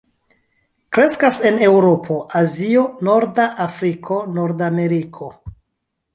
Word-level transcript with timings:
Kreskas 0.97 1.37
en 1.49 1.59
Eŭropo, 1.67 2.17
Azio, 2.41 2.87
norda 3.09 3.47
Afriko, 3.67 4.19
Nordameriko. 4.41 5.31